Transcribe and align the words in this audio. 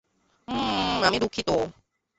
ওম, 0.47 0.99
আমি 1.03 1.17
দুঃখিত। 1.19 1.49